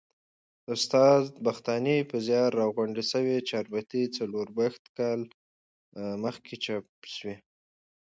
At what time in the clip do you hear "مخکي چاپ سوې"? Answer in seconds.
6.23-7.35